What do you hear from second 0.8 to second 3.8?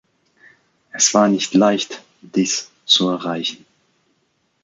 Es war nicht leicht, dies zu erreichen.